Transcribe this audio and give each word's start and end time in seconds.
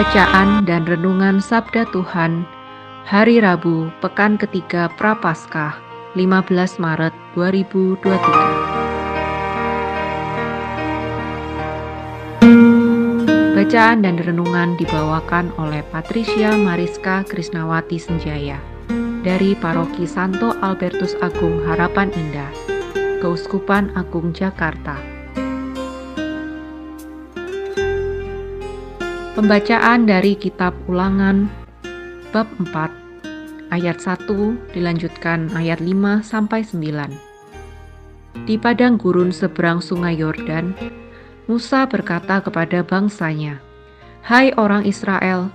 Bacaan 0.00 0.64
dan 0.64 0.88
Renungan 0.88 1.44
Sabda 1.44 1.84
Tuhan 1.92 2.48
Hari 3.04 3.44
Rabu, 3.44 3.92
Pekan 4.00 4.40
ketiga 4.40 4.88
Prapaskah, 4.96 5.76
15 6.16 6.80
Maret 6.80 7.12
2023 7.36 8.00
Bacaan 13.52 14.00
dan 14.00 14.16
Renungan 14.16 14.80
dibawakan 14.80 15.52
oleh 15.60 15.84
Patricia 15.92 16.56
Mariska 16.56 17.20
Krisnawati 17.28 18.00
Senjaya 18.00 18.56
dari 19.20 19.52
Paroki 19.52 20.08
Santo 20.08 20.56
Albertus 20.64 21.12
Agung 21.20 21.60
Harapan 21.68 22.08
Indah, 22.16 22.48
Keuskupan 23.20 23.92
Agung 23.92 24.32
Jakarta. 24.32 25.19
Pembacaan 29.40 30.04
dari 30.04 30.36
kitab 30.36 30.76
Ulangan 30.84 31.48
bab 32.28 32.44
4 32.60 33.72
ayat 33.72 33.96
1 33.96 34.28
dilanjutkan 34.76 35.48
ayat 35.56 35.80
5 35.80 36.20
sampai 36.20 36.60
9. 36.60 37.08
Di 38.44 38.60
padang 38.60 39.00
gurun 39.00 39.32
seberang 39.32 39.80
sungai 39.80 40.20
Yordan, 40.20 40.76
Musa 41.48 41.88
berkata 41.88 42.44
kepada 42.44 42.84
bangsanya, 42.84 43.56
"Hai 44.20 44.52
orang 44.60 44.84
Israel, 44.84 45.48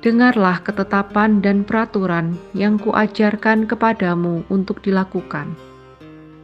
dengarlah 0.00 0.64
ketetapan 0.64 1.44
dan 1.44 1.68
peraturan 1.68 2.32
yang 2.56 2.80
kuajarkan 2.80 3.68
kepadamu 3.68 4.40
untuk 4.48 4.80
dilakukan, 4.80 5.52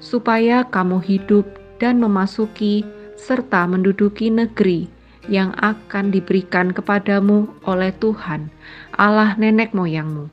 supaya 0.05 0.69
kamu 0.69 1.01
hidup 1.01 1.49
dan 1.81 1.97
memasuki 1.97 2.85
serta 3.17 3.65
menduduki 3.65 4.29
negeri 4.29 4.93
yang 5.31 5.57
akan 5.61 6.13
diberikan 6.13 6.75
kepadamu 6.75 7.49
oleh 7.65 7.91
Tuhan, 7.97 8.49
Allah 8.97 9.37
nenek 9.41 9.73
moyangmu. 9.73 10.29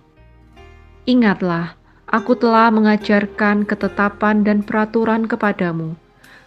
Ingatlah, 1.10 1.74
aku 2.12 2.38
telah 2.38 2.70
mengajarkan 2.70 3.66
ketetapan 3.66 4.44
dan 4.46 4.62
peraturan 4.62 5.26
kepadamu, 5.26 5.96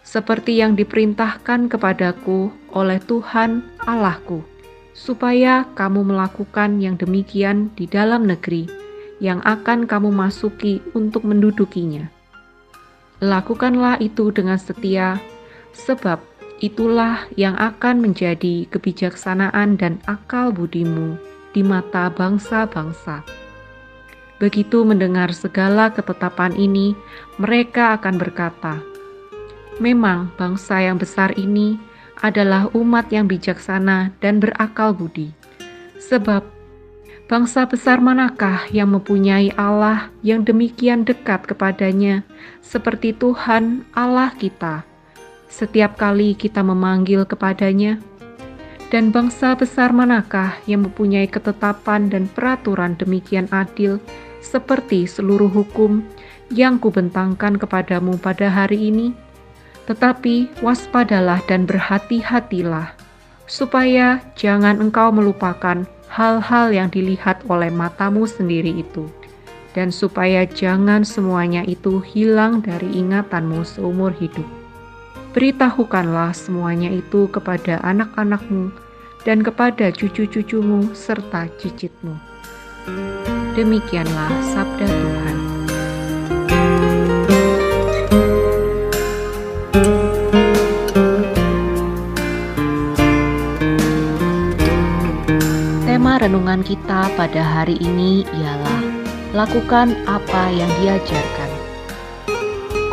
seperti 0.04 0.60
yang 0.60 0.76
diperintahkan 0.76 1.72
kepadaku 1.72 2.52
oleh 2.70 3.00
Tuhan 3.02 3.64
Allahku, 3.88 4.44
supaya 4.92 5.66
kamu 5.74 6.14
melakukan 6.14 6.78
yang 6.78 6.94
demikian 7.00 7.72
di 7.74 7.88
dalam 7.88 8.28
negeri 8.28 8.68
yang 9.18 9.40
akan 9.42 9.88
kamu 9.88 10.12
masuki 10.12 10.84
untuk 10.92 11.24
mendudukinya. 11.24 12.10
Lakukanlah 13.24 13.96
itu 14.04 14.28
dengan 14.34 14.60
setia, 14.60 15.16
sebab 15.72 16.20
Itulah 16.62 17.26
yang 17.34 17.58
akan 17.58 17.98
menjadi 17.98 18.70
kebijaksanaan 18.70 19.74
dan 19.74 19.98
akal 20.06 20.54
budimu 20.54 21.18
di 21.50 21.66
mata 21.66 22.06
bangsa-bangsa. 22.14 23.26
Begitu 24.38 24.86
mendengar 24.86 25.34
segala 25.34 25.90
ketetapan 25.90 26.54
ini, 26.54 26.94
mereka 27.42 27.98
akan 27.98 28.18
berkata, 28.18 28.78
"Memang 29.82 30.30
bangsa 30.38 30.78
yang 30.82 30.98
besar 30.98 31.34
ini 31.34 31.78
adalah 32.22 32.70
umat 32.74 33.10
yang 33.10 33.26
bijaksana 33.26 34.14
dan 34.22 34.38
berakal 34.38 34.94
budi." 34.94 35.34
Sebab 35.98 36.46
bangsa 37.26 37.66
besar 37.66 37.98
manakah 37.98 38.70
yang 38.70 38.94
mempunyai 38.94 39.50
Allah 39.58 40.10
yang 40.22 40.46
demikian 40.46 41.02
dekat 41.02 41.50
kepadanya, 41.50 42.22
seperti 42.62 43.10
Tuhan 43.10 43.86
Allah 43.94 44.30
kita? 44.38 44.93
Setiap 45.54 45.94
kali 45.94 46.34
kita 46.34 46.66
memanggil 46.66 47.22
kepadanya? 47.22 48.02
Dan 48.90 49.14
bangsa 49.14 49.54
besar 49.54 49.94
manakah 49.94 50.58
yang 50.66 50.82
mempunyai 50.82 51.30
ketetapan 51.30 52.10
dan 52.10 52.26
peraturan 52.26 52.98
demikian 52.98 53.46
adil 53.54 54.02
seperti 54.42 55.06
seluruh 55.06 55.46
hukum 55.46 56.02
yang 56.50 56.82
kubentangkan 56.82 57.54
kepadamu 57.54 58.18
pada 58.18 58.50
hari 58.50 58.90
ini? 58.90 59.14
Tetapi 59.86 60.58
waspadalah 60.58 61.38
dan 61.46 61.70
berhati-hatilah, 61.70 62.98
supaya 63.46 64.26
jangan 64.34 64.82
engkau 64.82 65.14
melupakan 65.14 65.86
hal-hal 66.10 66.74
yang 66.74 66.90
dilihat 66.90 67.46
oleh 67.46 67.70
matamu 67.70 68.26
sendiri 68.26 68.74
itu, 68.74 69.06
dan 69.74 69.94
supaya 69.94 70.46
jangan 70.46 71.06
semuanya 71.06 71.62
itu 71.66 72.02
hilang 72.02 72.62
dari 72.62 72.88
ingatanmu 72.94 73.66
seumur 73.66 74.14
hidup 74.16 74.63
beritahukanlah 75.34 76.30
semuanya 76.30 76.94
itu 76.94 77.26
kepada 77.26 77.82
anak-anakmu 77.82 78.70
dan 79.26 79.42
kepada 79.42 79.90
cucu-cucumu 79.90 80.94
serta 80.94 81.50
cicitmu. 81.58 82.14
Demikianlah 83.58 84.30
sabda 84.54 84.86
Tuhan. 84.86 85.36
Tema 95.82 96.22
renungan 96.22 96.62
kita 96.62 97.10
pada 97.18 97.42
hari 97.42 97.74
ini 97.82 98.22
ialah 98.38 98.82
lakukan 99.34 99.98
apa 100.06 100.42
yang 100.54 100.70
diajarkan. 100.78 101.43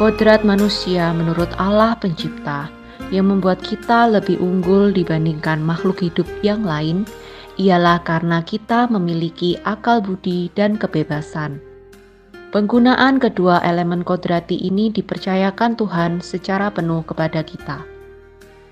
Kodrat 0.02 0.42
manusia 0.42 1.14
menurut 1.14 1.54
Allah 1.62 1.94
Pencipta 1.94 2.74
yang 3.14 3.30
membuat 3.30 3.62
kita 3.62 4.10
lebih 4.10 4.42
unggul 4.42 4.90
dibandingkan 4.90 5.62
makhluk 5.62 6.02
hidup 6.02 6.26
yang 6.42 6.66
lain 6.66 7.06
ialah 7.62 8.02
karena 8.02 8.42
kita 8.42 8.90
memiliki 8.90 9.62
akal 9.62 10.02
budi 10.02 10.50
dan 10.58 10.74
kebebasan. 10.74 11.62
Penggunaan 12.50 13.22
kedua 13.22 13.62
elemen 13.62 14.02
kodrati 14.02 14.58
ini 14.58 14.90
dipercayakan 14.90 15.78
Tuhan 15.78 16.18
secara 16.26 16.74
penuh 16.74 17.06
kepada 17.06 17.46
kita. 17.46 17.86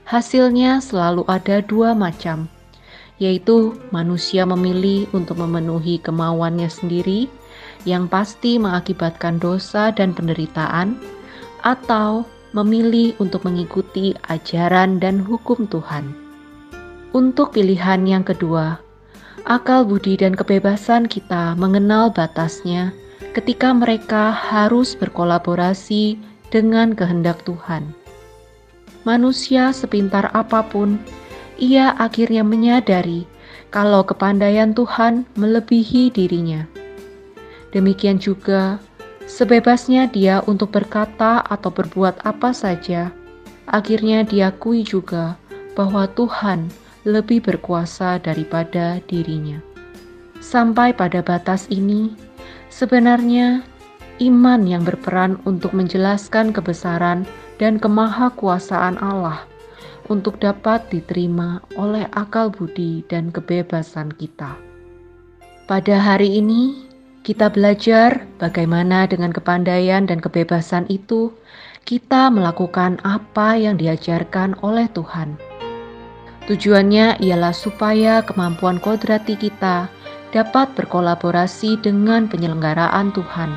Hasilnya 0.10 0.82
selalu 0.82 1.30
ada 1.30 1.62
dua 1.62 1.94
macam, 1.94 2.50
yaitu 3.22 3.78
manusia 3.94 4.50
memilih 4.50 5.06
untuk 5.14 5.38
memenuhi 5.38 6.02
kemauannya 6.02 6.74
sendiri, 6.74 7.30
yang 7.86 8.10
pasti 8.10 8.58
mengakibatkan 8.58 9.38
dosa 9.38 9.94
dan 9.94 10.18
penderitaan, 10.18 11.19
atau 11.62 12.26
memilih 12.54 13.14
untuk 13.22 13.46
mengikuti 13.46 14.18
ajaran 14.28 14.98
dan 14.98 15.22
hukum 15.22 15.70
Tuhan. 15.70 16.12
Untuk 17.14 17.58
pilihan 17.58 18.06
yang 18.06 18.26
kedua, 18.26 18.82
akal 19.46 19.86
budi 19.86 20.18
dan 20.18 20.34
kebebasan 20.38 21.10
kita 21.10 21.58
mengenal 21.58 22.10
batasnya 22.14 22.94
ketika 23.34 23.74
mereka 23.74 24.34
harus 24.34 24.98
berkolaborasi 24.98 26.18
dengan 26.50 26.98
kehendak 26.98 27.42
Tuhan. 27.46 27.94
Manusia 29.06 29.72
sepintar 29.74 30.30
apa 30.34 30.66
pun, 30.66 31.02
ia 31.58 31.94
akhirnya 31.98 32.42
menyadari 32.42 33.26
kalau 33.70 34.02
kepandaian 34.02 34.74
Tuhan 34.74 35.26
melebihi 35.38 36.10
dirinya. 36.14 36.66
Demikian 37.70 38.18
juga 38.18 38.82
Sebebasnya 39.30 40.10
dia 40.10 40.42
untuk 40.50 40.74
berkata 40.74 41.46
atau 41.46 41.70
berbuat 41.70 42.26
apa 42.26 42.50
saja, 42.50 43.14
akhirnya 43.70 44.26
diakui 44.26 44.82
juga 44.82 45.38
bahwa 45.78 46.10
Tuhan 46.18 46.74
lebih 47.06 47.46
berkuasa 47.46 48.18
daripada 48.20 48.98
dirinya. 49.06 49.62
Sampai 50.42 50.98
pada 50.98 51.22
batas 51.22 51.70
ini, 51.70 52.10
sebenarnya 52.74 53.62
iman 54.18 54.66
yang 54.66 54.82
berperan 54.82 55.38
untuk 55.46 55.78
menjelaskan 55.78 56.50
kebesaran 56.50 57.24
dan 57.62 57.78
kemahakuasaan 57.78 58.98
Allah 58.98 59.46
untuk 60.10 60.42
dapat 60.42 60.90
diterima 60.90 61.62
oleh 61.78 62.10
akal 62.18 62.50
budi 62.50 63.06
dan 63.06 63.30
kebebasan 63.30 64.10
kita. 64.18 64.58
Pada 65.70 66.02
hari 66.02 66.42
ini, 66.42 66.89
Kita 67.30 67.46
belajar 67.46 68.26
bagaimana 68.42 69.06
dengan 69.06 69.30
kepandaian 69.30 70.02
dan 70.10 70.18
kebebasan 70.18 70.90
itu 70.90 71.30
kita 71.86 72.34
melakukan 72.34 72.98
apa 73.06 73.54
yang 73.54 73.78
diajarkan 73.78 74.58
oleh 74.66 74.90
Tuhan. 74.98 75.38
Tujuannya 76.50 77.22
ialah 77.22 77.54
supaya 77.54 78.26
kemampuan 78.26 78.82
kodrati 78.82 79.38
kita 79.38 79.86
dapat 80.34 80.74
berkolaborasi 80.74 81.78
dengan 81.86 82.26
penyelenggaraan 82.26 83.14
Tuhan. 83.14 83.54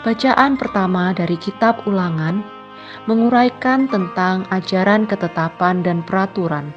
Bacaan 0.00 0.56
pertama 0.56 1.12
dari 1.12 1.36
kitab 1.36 1.84
Ulangan 1.84 2.40
menguraikan 3.04 3.84
tentang 3.84 4.48
ajaran 4.48 5.04
ketetapan 5.04 5.84
dan 5.84 6.00
peraturan. 6.08 6.72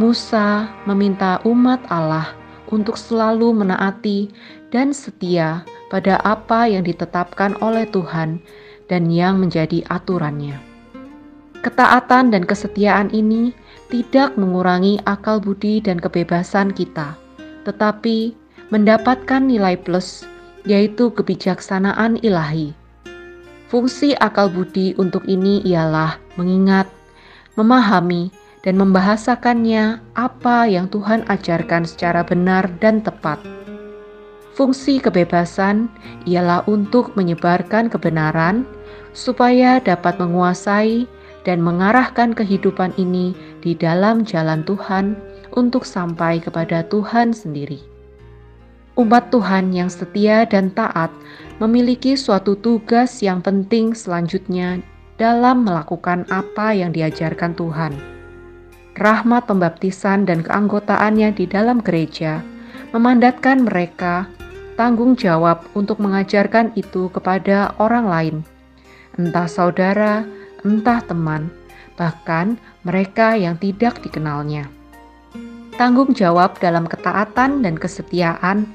Musa 0.00 0.72
meminta 0.88 1.44
umat 1.44 1.84
Allah 1.92 2.32
untuk 2.72 2.96
selalu 2.96 3.52
menaati 3.52 4.32
dan 4.74 4.90
setia 4.90 5.62
pada 5.86 6.18
apa 6.26 6.66
yang 6.66 6.82
ditetapkan 6.82 7.54
oleh 7.62 7.86
Tuhan 7.86 8.42
dan 8.90 9.06
yang 9.06 9.38
menjadi 9.38 9.86
aturannya. 9.86 10.58
Ketaatan 11.62 12.34
dan 12.34 12.42
kesetiaan 12.42 13.08
ini 13.14 13.54
tidak 13.88 14.34
mengurangi 14.34 14.98
akal 15.06 15.38
budi 15.38 15.78
dan 15.78 16.02
kebebasan 16.02 16.74
kita, 16.74 17.14
tetapi 17.62 18.34
mendapatkan 18.74 19.40
nilai 19.40 19.78
plus, 19.78 20.26
yaitu 20.66 21.08
kebijaksanaan 21.14 22.18
ilahi. 22.20 22.74
Fungsi 23.70 24.12
akal 24.18 24.50
budi 24.50 24.92
untuk 24.98 25.24
ini 25.30 25.64
ialah 25.64 26.20
mengingat, 26.36 26.90
memahami, 27.56 28.28
dan 28.60 28.76
membahasakannya 28.76 30.02
apa 30.18 30.68
yang 30.68 30.90
Tuhan 30.90 31.24
ajarkan 31.30 31.88
secara 31.88 32.26
benar 32.26 32.68
dan 32.80 33.00
tepat 33.00 33.40
Fungsi 34.54 35.02
kebebasan 35.02 35.90
ialah 36.30 36.62
untuk 36.70 37.18
menyebarkan 37.18 37.90
kebenaran 37.90 38.62
supaya 39.10 39.82
dapat 39.82 40.14
menguasai 40.22 41.10
dan 41.42 41.58
mengarahkan 41.58 42.30
kehidupan 42.38 42.94
ini 42.94 43.34
di 43.66 43.74
dalam 43.74 44.22
jalan 44.22 44.62
Tuhan 44.62 45.18
untuk 45.58 45.82
sampai 45.82 46.38
kepada 46.38 46.86
Tuhan 46.86 47.34
sendiri. 47.34 47.82
Umat 48.94 49.34
Tuhan 49.34 49.74
yang 49.74 49.90
setia 49.90 50.46
dan 50.46 50.70
taat 50.70 51.10
memiliki 51.58 52.14
suatu 52.14 52.54
tugas 52.54 53.18
yang 53.26 53.42
penting 53.42 53.90
selanjutnya 53.90 54.78
dalam 55.18 55.66
melakukan 55.66 56.22
apa 56.30 56.78
yang 56.78 56.94
diajarkan 56.94 57.58
Tuhan. 57.58 57.90
Rahmat 58.94 59.50
pembaptisan 59.50 60.30
dan 60.30 60.46
keanggotaannya 60.46 61.34
di 61.34 61.50
dalam 61.50 61.82
gereja 61.82 62.38
memandatkan 62.94 63.66
mereka 63.66 64.30
tanggung 64.74 65.14
jawab 65.14 65.66
untuk 65.78 66.02
mengajarkan 66.02 66.74
itu 66.74 67.10
kepada 67.10 67.74
orang 67.78 68.06
lain, 68.06 68.36
entah 69.18 69.46
saudara, 69.46 70.26
entah 70.66 71.00
teman, 71.02 71.50
bahkan 71.94 72.58
mereka 72.82 73.38
yang 73.38 73.54
tidak 73.58 74.02
dikenalnya. 74.02 74.66
Tanggung 75.74 76.14
jawab 76.14 76.58
dalam 76.62 76.86
ketaatan 76.86 77.66
dan 77.66 77.74
kesetiaan 77.74 78.66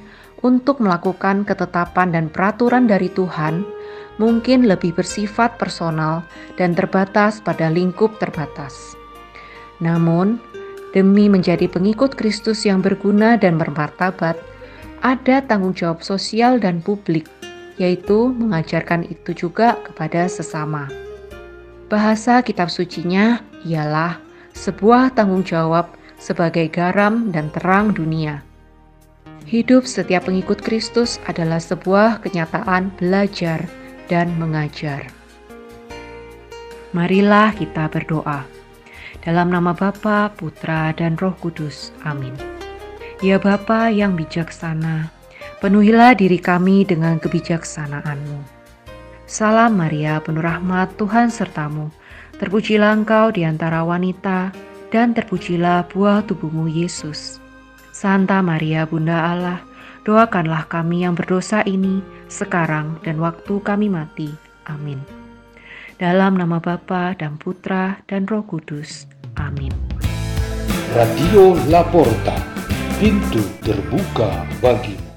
untuk 0.43 0.79
melakukan 0.83 1.43
ketetapan 1.47 2.11
dan 2.11 2.25
peraturan 2.27 2.87
dari 2.87 3.07
Tuhan 3.11 3.63
mungkin 4.19 4.67
lebih 4.67 4.99
bersifat 4.99 5.55
personal 5.55 6.27
dan 6.59 6.75
terbatas 6.75 7.39
pada 7.39 7.71
lingkup 7.71 8.19
terbatas. 8.19 8.99
Namun, 9.79 10.43
demi 10.91 11.31
menjadi 11.31 11.71
pengikut 11.71 12.19
Kristus 12.19 12.67
yang 12.67 12.83
berguna 12.83 13.39
dan 13.39 13.55
bermartabat, 13.55 14.35
ada 15.03 15.43
tanggung 15.43 15.75
jawab 15.75 16.03
sosial 16.03 16.59
dan 16.59 16.83
publik, 16.83 17.27
yaitu 17.79 18.31
mengajarkan 18.35 19.07
itu 19.07 19.35
juga 19.35 19.79
kepada 19.87 20.27
sesama. 20.27 20.91
Bahasa 21.89 22.43
kitab 22.45 22.69
sucinya 22.69 23.41
ialah 23.65 24.21
sebuah 24.53 25.15
tanggung 25.15 25.41
jawab 25.41 25.89
sebagai 26.19 26.67
garam 26.69 27.31
dan 27.31 27.49
terang 27.55 27.95
dunia. 27.95 28.43
Hidup 29.49 29.89
setiap 29.89 30.29
pengikut 30.29 30.61
Kristus 30.61 31.17
adalah 31.25 31.57
sebuah 31.57 32.21
kenyataan 32.21 32.93
belajar 33.01 33.65
dan 34.11 34.29
mengajar. 34.37 35.09
Marilah 36.93 37.53
kita 37.57 37.89
berdoa. 37.89 38.45
Dalam 39.25 39.49
nama 39.49 39.73
Bapa, 39.73 40.33
Putra, 40.33 40.93
dan 40.93 41.17
Roh 41.17 41.33
Kudus. 41.37 41.93
Amin. 42.05 42.48
Ya 43.19 43.35
Bapa 43.35 43.91
yang 43.91 44.15
bijaksana, 44.15 45.11
penuhilah 45.59 46.15
diri 46.15 46.39
kami 46.39 46.87
dengan 46.87 47.19
kebijaksanaan-Mu. 47.19 48.39
Salam 49.27 49.75
Maria, 49.75 50.23
penuh 50.23 50.39
rahmat 50.39 50.95
Tuhan 50.95 51.27
sertamu. 51.27 51.91
Terpujilah 52.39 52.95
engkau 52.95 53.27
di 53.35 53.43
antara 53.43 53.83
wanita, 53.83 54.55
dan 54.87 55.11
terpujilah 55.11 55.91
buah 55.91 56.23
tubuhmu 56.31 56.71
Yesus. 56.71 57.43
Santa 57.91 58.39
Maria 58.39 58.87
Bunda 58.87 59.35
Allah, 59.35 59.59
doakanlah 60.07 60.71
kami 60.71 61.03
yang 61.03 61.11
berdosa 61.11 61.59
ini 61.67 61.99
sekarang 62.31 63.03
dan 63.03 63.19
waktu 63.19 63.59
kami 63.59 63.91
mati. 63.91 64.31
Amin. 64.71 65.03
Dalam 65.99 66.39
nama 66.39 66.63
Bapa 66.63 67.19
dan 67.19 67.35
Putra 67.35 67.99
dan 68.07 68.31
Roh 68.31 68.47
Kudus. 68.47 69.11
Amin. 69.35 69.75
Radio 70.95 71.59
Laporta 71.67 72.58
pintu 72.99 73.39
terbuka 73.63 74.43
bagimu. 74.61 75.08